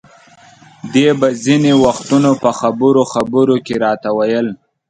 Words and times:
دې 0.93 1.07
به 1.19 1.29
ځینې 1.43 1.71
وختونه 1.83 2.29
په 2.43 2.49
خبرو 2.59 3.01
خبرو 3.13 3.55
کې 3.65 3.75
راته 3.85 4.09
ویل. 4.17 4.47